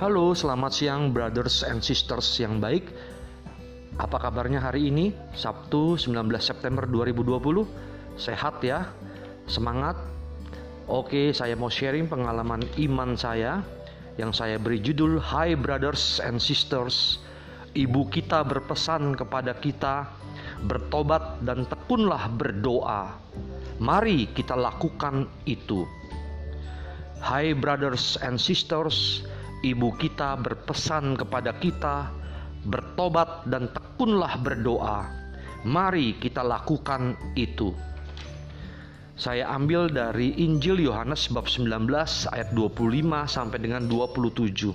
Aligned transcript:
Halo, 0.00 0.32
selamat 0.32 0.72
siang 0.72 1.12
brothers 1.12 1.60
and 1.60 1.84
sisters 1.84 2.24
yang 2.40 2.56
baik. 2.56 2.88
Apa 4.00 4.16
kabarnya 4.16 4.56
hari 4.56 4.88
ini? 4.88 5.12
Sabtu 5.36 6.00
19 6.00 6.24
September 6.40 6.88
2020. 6.88 7.68
Sehat 8.16 8.64
ya? 8.64 8.88
Semangat? 9.44 10.00
Oke, 10.88 11.36
saya 11.36 11.52
mau 11.52 11.68
sharing 11.68 12.08
pengalaman 12.08 12.64
iman 12.80 13.12
saya 13.12 13.60
yang 14.16 14.32
saya 14.32 14.56
beri 14.56 14.80
judul 14.80 15.20
Hi 15.20 15.52
brothers 15.52 16.16
and 16.24 16.40
sisters. 16.40 17.20
Ibu 17.76 18.08
kita 18.08 18.40
berpesan 18.40 19.12
kepada 19.12 19.52
kita 19.52 20.08
bertobat 20.64 21.44
dan 21.44 21.68
tekunlah 21.68 22.24
berdoa. 22.40 23.20
Mari 23.76 24.32
kita 24.32 24.56
lakukan 24.56 25.28
itu. 25.44 25.84
Hai 27.20 27.52
brothers 27.52 28.16
and 28.24 28.40
sisters, 28.40 29.28
ibu 29.60 29.92
kita 29.96 30.40
berpesan 30.40 31.16
kepada 31.16 31.56
kita, 31.60 32.08
bertobat 32.64 33.48
dan 33.48 33.68
tekunlah 33.72 34.36
berdoa. 34.40 35.08
Mari 35.64 36.16
kita 36.16 36.40
lakukan 36.40 37.16
itu. 37.36 37.72
Saya 39.20 39.52
ambil 39.52 39.92
dari 39.92 40.32
Injil 40.40 40.80
Yohanes 40.80 41.28
bab 41.28 41.44
19 41.44 41.68
ayat 42.32 42.48
25 42.56 43.28
sampai 43.28 43.58
dengan 43.60 43.84
27. 43.84 44.72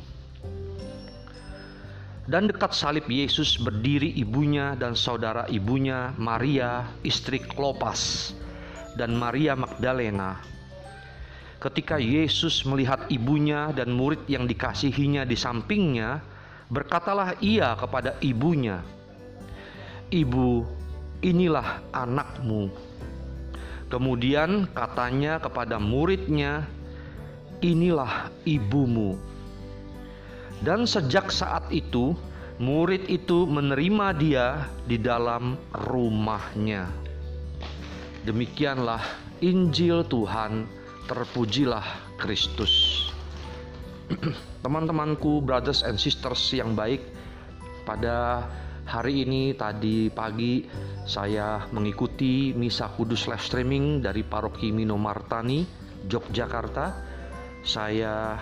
Dan 2.30 2.50
dekat 2.50 2.74
salib 2.74 3.10
Yesus 3.10 3.58
berdiri 3.58 4.14
ibunya 4.18 4.78
dan 4.78 4.94
saudara 4.94 5.50
ibunya 5.50 6.14
Maria, 6.22 6.86
istri 7.02 7.42
Klopas, 7.42 8.34
dan 8.98 9.18
Maria 9.18 9.58
Magdalena 9.58 10.55
Ketika 11.56 11.96
Yesus 11.96 12.68
melihat 12.68 13.08
ibunya 13.08 13.72
dan 13.72 13.96
murid 13.96 14.28
yang 14.28 14.44
dikasihinya 14.46 15.24
di 15.24 15.40
sampingnya, 15.40 16.20
berkatalah 16.68 17.40
ia 17.40 17.74
kepada 17.80 18.20
ibunya, 18.20 18.84
"Ibu, 20.12 20.68
inilah 21.24 21.82
anakmu." 21.96 22.70
Kemudian 23.88 24.68
katanya 24.76 25.40
kepada 25.40 25.80
muridnya, 25.80 26.68
"Inilah 27.64 28.34
ibumu." 28.44 29.16
Dan 30.60 30.84
sejak 30.84 31.32
saat 31.32 31.72
itu, 31.72 32.18
murid 32.60 33.08
itu 33.12 33.48
menerima 33.48 34.08
dia 34.16 34.48
di 34.88 34.96
dalam 35.00 35.60
rumahnya. 35.72 36.88
Demikianlah 38.26 39.04
Injil 39.44 40.02
Tuhan 40.08 40.66
terpujilah 41.06 42.18
Kristus. 42.18 43.06
Teman-temanku, 44.66 45.42
brothers 45.46 45.86
and 45.86 45.98
sisters 45.98 46.42
yang 46.54 46.74
baik, 46.74 47.02
pada 47.86 48.46
hari 48.86 49.26
ini 49.26 49.54
tadi 49.54 50.10
pagi 50.10 50.66
saya 51.06 51.66
mengikuti 51.70 52.54
misa 52.54 52.90
kudus 52.94 53.30
live 53.30 53.42
streaming 53.42 54.02
dari 54.02 54.26
paroki 54.26 54.74
Minomartani, 54.74 55.66
Yogyakarta. 56.10 57.14
Saya 57.66 58.38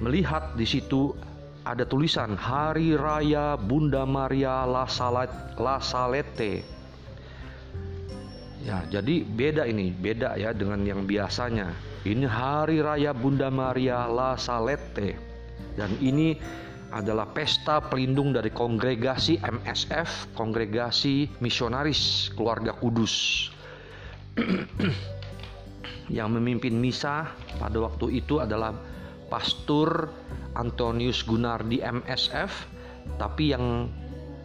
melihat 0.00 0.56
di 0.56 0.68
situ 0.68 1.12
ada 1.64 1.88
tulisan 1.88 2.36
Hari 2.36 2.96
Raya 2.96 3.56
Bunda 3.56 4.04
Maria 4.04 4.68
La, 4.68 4.84
Salete 5.80 6.75
Ya, 8.66 8.82
jadi 8.98 9.22
beda 9.22 9.62
ini, 9.62 9.94
beda 9.94 10.34
ya 10.34 10.50
dengan 10.50 10.82
yang 10.82 11.06
biasanya. 11.06 11.70
Ini 12.02 12.26
Hari 12.26 12.82
Raya 12.82 13.14
Bunda 13.14 13.46
Maria 13.46 14.10
La 14.10 14.34
Salete. 14.34 15.14
Dan 15.78 15.94
ini 16.02 16.34
adalah 16.90 17.30
pesta 17.30 17.78
pelindung 17.78 18.34
dari 18.34 18.50
kongregasi 18.50 19.38
MSF, 19.38 20.34
kongregasi 20.34 21.30
misionaris 21.38 22.34
keluarga 22.34 22.74
kudus. 22.74 23.46
yang 26.10 26.34
memimpin 26.34 26.74
misa 26.74 27.30
pada 27.62 27.78
waktu 27.78 28.18
itu 28.18 28.42
adalah 28.42 28.74
Pastor 29.30 30.10
Antonius 30.58 31.22
Gunardi 31.22 31.82
MSF, 31.82 32.50
tapi 33.18 33.54
yang 33.54 33.90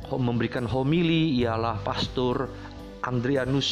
memberikan 0.09 0.65
homili 0.65 1.37
ialah 1.41 1.79
Pastor 1.85 2.49
Andrianus 3.05 3.69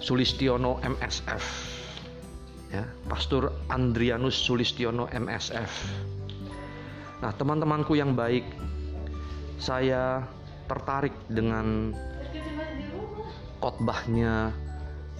Sulistiono 0.00 0.82
MSF 0.84 1.44
ya 2.74 2.84
Pastor 3.08 3.54
Andrianus 3.70 4.36
Sulistiono 4.36 5.08
MSF 5.08 5.72
nah 7.22 7.30
teman-temanku 7.32 7.96
yang 7.96 8.12
baik 8.12 8.44
saya 9.56 10.26
tertarik 10.68 11.14
dengan 11.30 11.94
khotbahnya 13.64 14.52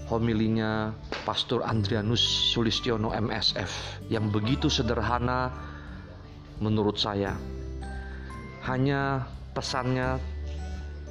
homilinya 0.09 0.93
Pastor 1.25 1.65
Andrianus 1.65 2.21
Sulistiono 2.53 3.09
MSF 3.17 4.05
yang 4.13 4.29
begitu 4.29 4.69
sederhana 4.69 5.49
menurut 6.61 7.01
saya. 7.01 7.35
Hanya 8.65 9.29
pesannya 9.57 10.21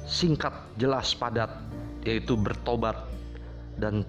singkat, 0.04 0.52
jelas, 0.76 1.16
padat, 1.16 1.50
yaitu 2.04 2.36
bertobat 2.36 2.96
dan 3.80 4.04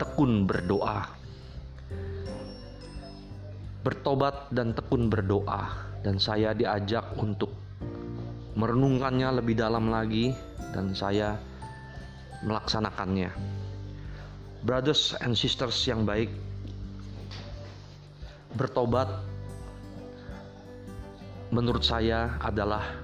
tekun 0.00 0.48
berdoa. 0.48 1.06
Bertobat 3.84 4.48
dan 4.48 4.72
tekun 4.72 5.12
berdoa, 5.12 5.68
dan 6.00 6.16
saya 6.16 6.56
diajak 6.56 7.04
untuk 7.20 7.52
merenungkannya 8.56 9.44
lebih 9.44 9.60
dalam 9.60 9.92
lagi, 9.92 10.32
dan 10.72 10.96
saya 10.96 11.36
melaksanakannya. 12.48 13.28
Brothers 14.64 15.12
and 15.20 15.36
sisters 15.36 15.76
yang 15.84 16.08
baik, 16.08 16.32
bertobat 18.56 19.20
menurut 21.52 21.84
saya 21.84 22.40
adalah 22.40 23.03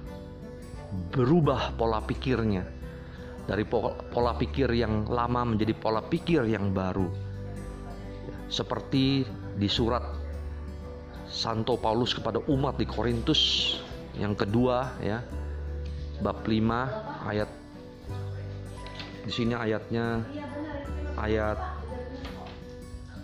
berubah 0.91 1.75
pola 1.79 2.03
pikirnya 2.03 2.67
dari 3.47 3.63
pola 3.65 4.35
pikir 4.37 4.69
yang 4.75 5.07
lama 5.07 5.55
menjadi 5.55 5.73
pola 5.75 6.03
pikir 6.03 6.45
yang 6.45 6.71
baru. 6.75 7.07
Seperti 8.51 9.23
di 9.55 9.67
surat 9.71 10.03
Santo 11.31 11.79
Paulus 11.79 12.11
kepada 12.11 12.43
umat 12.51 12.75
di 12.75 12.83
Korintus 12.83 13.75
yang 14.19 14.35
kedua 14.35 14.99
ya 14.99 15.23
bab 16.19 16.43
5 16.43 17.31
ayat 17.31 17.49
di 19.23 19.31
sini 19.31 19.55
ayatnya 19.55 20.27
ayat 21.15 21.57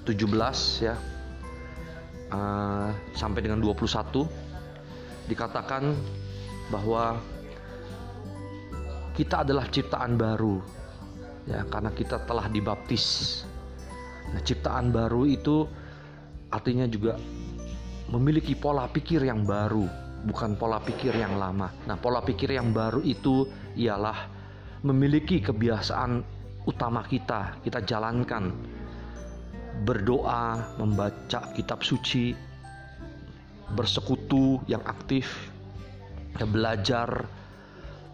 17 0.07 0.87
ya 0.87 0.95
uh, 2.31 2.89
sampai 3.11 3.43
dengan 3.43 3.59
21 3.59 4.23
dikatakan 5.27 5.91
bahwa 6.71 7.19
kita 9.17 9.41
adalah 9.41 9.65
ciptaan 9.65 10.13
baru 10.13 10.61
ya 11.49 11.65
karena 11.65 11.89
kita 11.89 12.21
telah 12.29 12.45
dibaptis. 12.53 13.41
Nah, 14.29 14.43
ciptaan 14.43 14.93
baru 14.93 15.25
itu 15.25 15.65
artinya 16.53 16.85
juga 16.85 17.17
memiliki 18.13 18.53
pola 18.53 18.85
pikir 18.85 19.25
yang 19.25 19.41
baru, 19.41 19.87
bukan 20.29 20.53
pola 20.59 20.77
pikir 20.77 21.17
yang 21.17 21.39
lama. 21.39 21.73
Nah, 21.89 21.97
pola 21.97 22.21
pikir 22.21 22.53
yang 22.53 22.69
baru 22.69 23.01
itu 23.01 23.49
ialah 23.73 24.29
memiliki 24.85 25.41
kebiasaan 25.41 26.21
utama 26.67 27.01
kita, 27.07 27.57
kita 27.63 27.81
jalankan 27.87 28.51
berdoa, 29.87 30.75
membaca 30.77 31.55
kitab 31.55 31.81
suci, 31.81 32.35
bersekutu 33.73 34.59
yang 34.67 34.83
aktif, 34.83 35.51
belajar, 36.37 37.27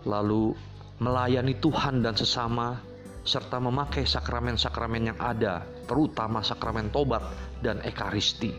lalu 0.05 0.53
melayani 1.01 1.57
Tuhan 1.57 2.05
dan 2.05 2.13
sesama, 2.13 2.77
serta 3.23 3.57
memakai 3.57 4.03
sakramen-sakramen 4.03 5.15
yang 5.15 5.19
ada, 5.21 5.63
terutama 5.87 6.43
sakramen 6.43 6.91
tobat 6.91 7.23
dan 7.63 7.79
ekaristi. 7.81 8.51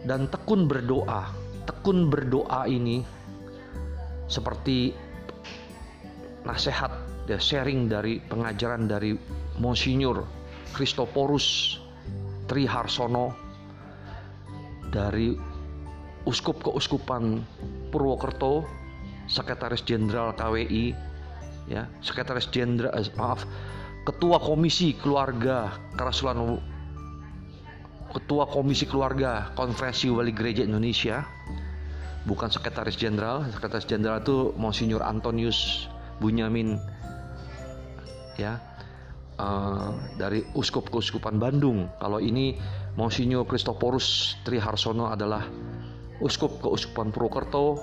Dan 0.00 0.32
tekun 0.32 0.64
berdoa, 0.64 1.28
tekun 1.68 2.08
berdoa 2.08 2.64
ini 2.64 3.04
seperti 4.30 4.96
nasihat 6.48 6.88
ya 7.28 7.36
sharing 7.36 7.86
dari 7.86 8.18
pengajaran 8.18 8.88
dari 8.88 9.14
Monsinyur 9.60 10.24
Kristoporus 10.72 11.78
Triharsono 12.48 13.36
dari 14.90 15.36
uskup 16.26 16.64
keuskupan 16.64 17.44
Purwokerto 17.94 18.79
Sekretaris 19.30 19.86
Jenderal 19.86 20.34
KWI, 20.34 20.92
ya, 21.70 21.86
Sekretaris 22.02 22.50
Jenderal, 22.50 22.90
eh, 22.98 23.06
maaf, 23.14 23.46
Ketua 24.02 24.42
Komisi 24.42 24.96
Keluarga 24.98 25.70
Kerasulan 25.94 26.58
Ketua 28.10 28.50
Komisi 28.50 28.90
Keluarga 28.90 29.54
Konferensi 29.54 30.10
Wali 30.10 30.34
Gereja 30.34 30.66
Indonesia, 30.66 31.22
bukan 32.26 32.50
Sekretaris 32.50 32.98
Jenderal. 32.98 33.46
Sekretaris 33.54 33.86
Jenderal 33.86 34.18
itu 34.18 34.50
Monsinyur 34.58 34.98
Antonius 35.06 35.86
Bunyamin, 36.18 36.74
ya, 38.34 38.58
uh, 39.38 39.94
dari 40.18 40.42
Uskup 40.58 40.90
Keuskupan 40.90 41.38
Bandung. 41.38 41.86
Kalau 42.02 42.18
ini 42.18 42.58
Monsinyur 42.98 43.46
Kristoporus 43.46 44.36
Triharsono 44.42 45.06
adalah 45.06 45.46
Uskup 46.18 46.60
Keuskupan 46.60 47.14
Purwokerto, 47.14 47.78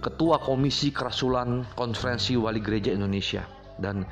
Ketua 0.00 0.40
Komisi 0.40 0.90
Kerasulan 0.90 1.62
Konferensi 1.76 2.34
Wali 2.34 2.58
Gereja 2.58 2.90
Indonesia, 2.90 3.44
dan 3.78 4.02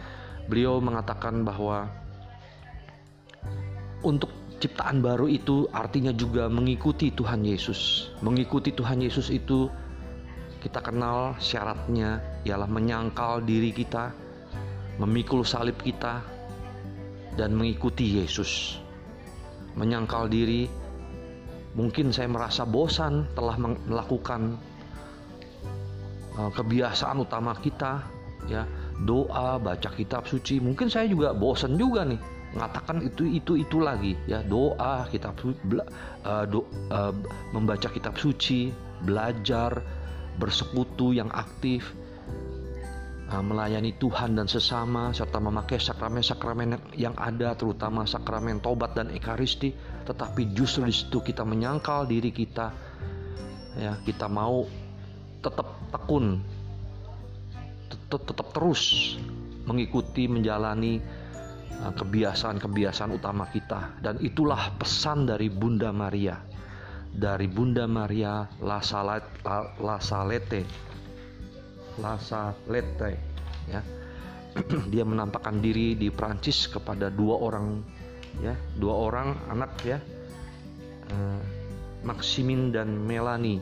beliau 0.47 0.79
mengatakan 0.79 1.43
bahwa 1.43 1.89
untuk 4.05 4.31
ciptaan 4.59 5.03
baru 5.03 5.27
itu 5.31 5.67
artinya 5.71 6.11
juga 6.15 6.47
mengikuti 6.47 7.11
Tuhan 7.11 7.43
Yesus. 7.43 8.11
Mengikuti 8.23 8.71
Tuhan 8.75 9.03
Yesus 9.03 9.31
itu 9.31 9.71
kita 10.59 10.83
kenal 10.83 11.39
syaratnya 11.39 12.19
ialah 12.43 12.67
menyangkal 12.67 13.43
diri 13.43 13.71
kita, 13.71 14.11
memikul 14.99 15.47
salib 15.47 15.79
kita, 15.83 16.23
dan 17.39 17.55
mengikuti 17.55 18.19
Yesus. 18.19 18.83
Menyangkal 19.79 20.27
diri, 20.27 20.67
mungkin 21.79 22.11
saya 22.11 22.27
merasa 22.27 22.67
bosan 22.67 23.31
telah 23.39 23.55
melakukan 23.59 24.59
kebiasaan 26.38 27.19
utama 27.19 27.58
kita, 27.58 28.06
ya 28.46 28.62
doa, 29.02 29.58
baca 29.58 29.90
kitab 29.94 30.26
suci. 30.26 30.58
Mungkin 30.62 30.90
saya 30.90 31.11
juga 31.11 31.35
bosan 31.35 31.75
juga 31.75 32.06
nih 32.06 32.19
mengatakan 32.49 33.05
itu 33.05 33.29
itu 33.29 33.61
itu 33.61 33.79
lagi 33.79 34.17
ya. 34.25 34.40
Doa 34.43 35.06
kitab 35.12 35.38
uh, 35.44 36.44
do, 36.49 36.64
uh, 36.90 37.12
membaca 37.52 37.87
kitab 37.90 38.17
suci 38.17 38.73
belajar 39.05 39.79
bersekutu 40.38 41.14
yang 41.14 41.29
aktif 41.31 41.94
uh, 43.31 43.43
melayani 43.44 43.94
Tuhan 44.00 44.35
dan 44.35 44.49
sesama 44.49 45.12
serta 45.12 45.38
memakai 45.38 45.79
sakramen-sakramen 45.79 46.96
yang 46.96 47.14
ada 47.20 47.55
terutama 47.55 48.08
sakramen 48.08 48.58
tobat 48.64 48.96
dan 48.96 49.12
ekaristi. 49.12 49.75
Tetapi 50.08 50.56
justru 50.56 50.88
di 50.88 50.94
situ 50.94 51.20
kita 51.20 51.44
menyangkal 51.44 52.08
diri 52.08 52.32
kita 52.32 52.73
ya. 53.76 53.93
Kita 54.02 54.26
mau 54.26 54.88
tetap 55.40 55.69
tekun 55.94 56.43
tetap, 58.08 58.56
terus 58.56 59.17
mengikuti 59.69 60.25
menjalani 60.25 61.00
Nah, 61.79 61.94
kebiasaan-kebiasaan 61.94 63.14
utama 63.14 63.46
kita. 63.55 64.02
Dan 64.02 64.19
itulah 64.19 64.75
pesan 64.75 65.31
dari 65.31 65.46
Bunda 65.46 65.94
Maria. 65.94 66.35
Dari 67.08 67.46
Bunda 67.46 67.87
Maria 67.87 68.44
Lasalete 68.58 69.79
Lasalete. 69.79 70.62
Lasalete 72.02 73.12
ya. 73.70 73.81
Dia 74.93 75.06
menampakkan 75.06 75.62
diri 75.62 75.94
di 75.94 76.11
Prancis 76.11 76.67
kepada 76.67 77.14
dua 77.14 77.38
orang 77.38 77.82
ya 78.43 78.55
dua 78.79 78.94
orang 79.08 79.29
anak 79.50 79.73
ya. 79.87 79.99
Uh, 81.08 81.40
Maximin 82.02 82.70
dan 82.75 82.94
Melanie 83.06 83.58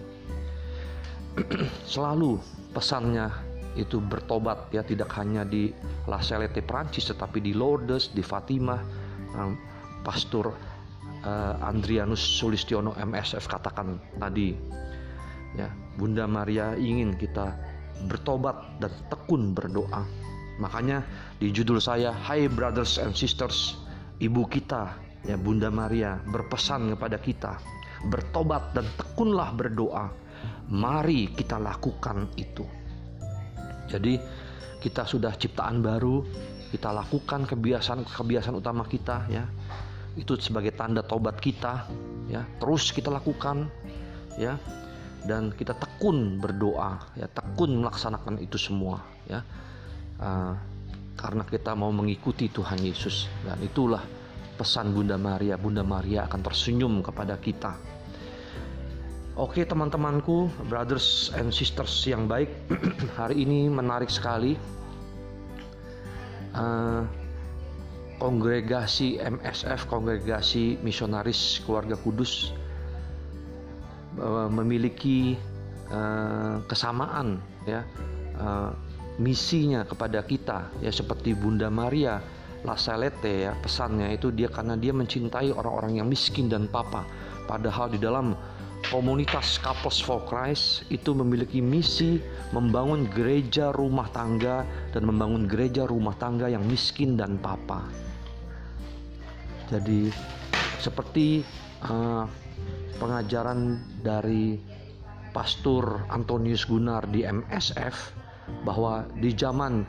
selalu 1.92 2.40
pesannya 2.72 3.28
itu 3.76 4.00
bertobat 4.00 4.72
ya 4.72 4.80
tidak 4.80 5.12
hanya 5.20 5.44
di 5.44 5.68
La 6.08 6.20
Salette 6.24 6.64
Prancis 6.64 7.12
tetapi 7.12 7.44
di 7.44 7.52
Lourdes, 7.52 8.08
di 8.16 8.24
Fatima, 8.24 8.80
um, 9.36 9.52
Pastor 10.00 10.48
uh, 11.26 11.54
Andrianus 11.60 12.20
Sulistiono 12.20 12.96
MSF 12.96 13.44
katakan 13.44 14.00
tadi 14.16 14.56
ya 15.56 15.68
Bunda 16.00 16.24
Maria 16.24 16.72
ingin 16.76 17.16
kita 17.16 17.52
bertobat 18.08 18.80
dan 18.80 18.92
tekun 19.08 19.56
berdoa. 19.56 20.04
Makanya 20.56 21.04
di 21.36 21.52
judul 21.52 21.80
saya 21.80 22.12
Hai 22.12 22.48
Brothers 22.48 22.96
and 22.96 23.12
Sisters, 23.12 23.76
ibu 24.24 24.48
kita 24.48 24.96
ya 25.28 25.36
Bunda 25.36 25.68
Maria 25.68 26.16
berpesan 26.28 26.96
kepada 26.96 27.20
kita 27.20 27.52
bertobat 28.08 28.76
dan 28.76 28.86
tekunlah 28.96 29.52
berdoa. 29.56 30.12
Mari 30.66 31.30
kita 31.30 31.62
lakukan 31.62 32.26
itu. 32.34 32.66
Jadi 33.86 34.18
kita 34.82 35.06
sudah 35.06 35.34
ciptaan 35.34 35.78
baru, 35.78 36.26
kita 36.74 36.90
lakukan 36.90 37.46
kebiasaan-kebiasaan 37.46 38.56
utama 38.58 38.82
kita 38.86 39.30
ya. 39.30 39.46
Itu 40.18 40.34
sebagai 40.40 40.74
tanda 40.74 41.06
tobat 41.06 41.38
kita 41.38 41.86
ya. 42.26 42.42
Terus 42.58 42.90
kita 42.90 43.14
lakukan 43.14 43.70
ya 44.36 44.58
dan 45.26 45.50
kita 45.54 45.74
tekun 45.74 46.38
berdoa 46.38 47.14
ya, 47.18 47.26
tekun 47.30 47.82
melaksanakan 47.82 48.42
itu 48.42 48.58
semua 48.58 49.02
ya. 49.30 49.42
Uh, 50.16 50.54
karena 51.16 51.44
kita 51.48 51.72
mau 51.72 51.88
mengikuti 51.94 52.52
Tuhan 52.52 52.80
Yesus 52.84 53.30
dan 53.44 53.56
itulah 53.64 54.04
pesan 54.56 54.92
Bunda 54.92 55.16
Maria. 55.16 55.56
Bunda 55.56 55.80
Maria 55.80 56.28
akan 56.28 56.40
tersenyum 56.44 57.00
kepada 57.00 57.40
kita 57.40 57.95
Oke 59.36 59.68
teman-temanku, 59.68 60.48
brothers 60.72 61.28
and 61.36 61.52
sisters 61.52 61.92
yang 62.08 62.24
baik, 62.24 62.48
hari 63.20 63.44
ini 63.44 63.68
menarik 63.68 64.08
sekali. 64.08 64.56
Uh, 66.56 67.04
kongregasi 68.16 69.20
MSF, 69.20 69.92
kongregasi 69.92 70.80
misionaris 70.80 71.60
keluarga 71.68 72.00
kudus, 72.00 72.56
uh, 74.16 74.48
memiliki 74.48 75.36
uh, 75.92 76.64
kesamaan 76.64 77.36
ya 77.68 77.84
uh, 78.40 78.72
misinya 79.20 79.84
kepada 79.84 80.24
kita 80.24 80.72
ya 80.80 80.88
seperti 80.88 81.36
Bunda 81.36 81.68
Maria 81.68 82.24
La 82.64 82.72
Salete 82.80 83.44
ya 83.48 83.52
pesannya 83.60 84.16
itu 84.16 84.32
dia 84.32 84.48
karena 84.48 84.80
dia 84.80 84.96
mencintai 84.96 85.52
orang-orang 85.52 86.00
yang 86.00 86.08
miskin 86.08 86.48
dan 86.48 86.72
papa 86.72 87.04
padahal 87.44 87.92
di 87.92 88.00
dalam 88.00 88.32
komunitas 88.90 89.58
Couples 89.58 89.98
for 89.98 90.22
Christ 90.30 90.86
itu 90.94 91.10
memiliki 91.10 91.58
misi 91.58 92.22
membangun 92.54 93.10
gereja 93.10 93.74
rumah 93.74 94.06
tangga 94.14 94.62
dan 94.94 95.02
membangun 95.06 95.50
gereja 95.50 95.90
rumah 95.90 96.14
tangga 96.14 96.46
yang 96.46 96.62
miskin 96.62 97.18
dan 97.18 97.38
papa. 97.42 97.82
Jadi 99.66 100.14
seperti 100.78 101.42
uh, 101.82 102.24
pengajaran 103.02 103.82
dari 104.06 104.54
Pastor 105.34 106.06
Antonius 106.08 106.64
Gunar 106.64 107.10
di 107.10 107.26
MSF 107.26 108.14
bahwa 108.62 109.04
di 109.18 109.34
zaman 109.34 109.82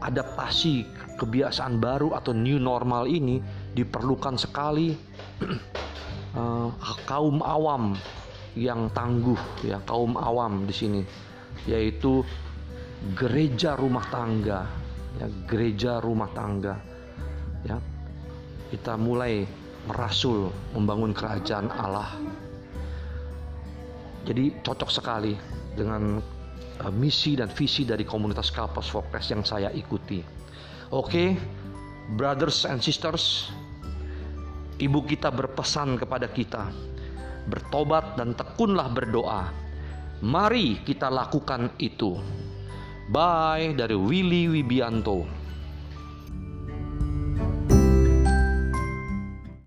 adaptasi 0.00 0.86
kebiasaan 1.18 1.82
baru 1.82 2.14
atau 2.14 2.30
new 2.30 2.62
normal 2.62 3.10
ini 3.10 3.42
diperlukan 3.74 4.38
sekali 4.38 4.94
uh, 6.34 6.70
kaum 7.06 7.40
awam 7.42 7.98
yang 8.54 8.86
tangguh 8.94 9.38
ya 9.66 9.82
kaum 9.82 10.14
awam 10.14 10.62
di 10.66 10.74
sini 10.74 11.02
yaitu 11.66 12.22
gereja 13.18 13.74
rumah 13.74 14.06
tangga 14.10 14.66
ya 15.18 15.26
gereja 15.46 16.02
rumah 16.02 16.30
tangga 16.34 16.94
ya. 17.64 17.80
Kita 18.68 18.98
mulai 18.98 19.46
merasul 19.86 20.50
membangun 20.74 21.14
kerajaan 21.14 21.68
Allah. 21.70 22.10
Jadi 24.24 24.56
cocok 24.64 24.88
sekali 24.88 25.36
dengan 25.76 26.18
uh, 26.80 26.92
misi 26.92 27.36
dan 27.36 27.52
visi 27.52 27.84
dari 27.84 28.02
komunitas 28.08 28.48
Kapas 28.48 28.88
Focus 28.88 29.24
yang 29.30 29.44
saya 29.44 29.68
ikuti. 29.70 30.24
Oke 30.90 31.06
okay, 31.06 31.28
brothers 32.16 32.64
and 32.64 32.80
sisters 32.80 33.52
Ibu 34.74 35.06
kita 35.06 35.30
berpesan 35.30 35.94
kepada 35.94 36.26
kita, 36.26 36.66
bertobat 37.46 38.18
dan 38.18 38.34
tekunlah 38.34 38.90
berdoa. 38.90 39.54
Mari 40.24 40.82
kita 40.82 41.06
lakukan 41.12 41.70
itu. 41.78 42.18
Bye 43.12 43.76
dari 43.76 43.94
Willy 43.94 44.50
Wibianto. 44.50 45.43